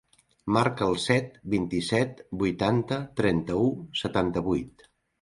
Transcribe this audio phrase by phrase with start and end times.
[0.55, 3.73] Marca el set, vint-i-set, vuitanta, trenta-u,
[4.05, 4.93] setanta-vuit.